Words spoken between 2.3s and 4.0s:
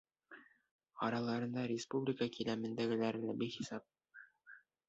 кимәлендәгеләре лә бихисап.